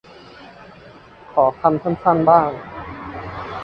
[1.33, 2.49] ขอคำสั้นสั้นบ้าง